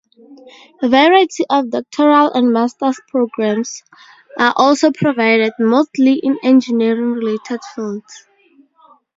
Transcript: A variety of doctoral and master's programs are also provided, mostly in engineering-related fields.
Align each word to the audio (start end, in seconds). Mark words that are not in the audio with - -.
A 0.81 0.89
variety 0.89 1.43
of 1.47 1.69
doctoral 1.69 2.31
and 2.33 2.51
master's 2.51 2.99
programs 3.07 3.83
are 4.39 4.51
also 4.57 4.91
provided, 4.91 5.53
mostly 5.59 6.13
in 6.13 6.39
engineering-related 6.41 7.59
fields. 7.75 8.25